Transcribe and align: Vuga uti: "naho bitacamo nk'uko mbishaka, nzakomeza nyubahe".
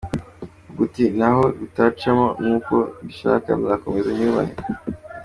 Vuga 0.67 0.79
uti: 0.85 1.05
"naho 1.19 1.43
bitacamo 1.59 2.25
nk'uko 2.41 2.73
mbishaka, 3.03 3.49
nzakomeza 3.59 4.09
nyubahe". 4.17 4.53